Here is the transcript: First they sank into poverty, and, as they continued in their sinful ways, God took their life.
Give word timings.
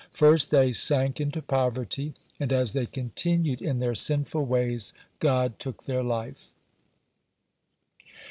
First 0.13 0.49
they 0.49 0.71
sank 0.71 1.21
into 1.21 1.43
poverty, 1.43 2.15
and, 2.39 2.51
as 2.51 2.73
they 2.73 2.87
continued 2.87 3.61
in 3.61 3.77
their 3.77 3.93
sinful 3.93 4.45
ways, 4.47 4.93
God 5.19 5.59
took 5.59 5.83
their 5.83 6.01
life. 6.01 6.51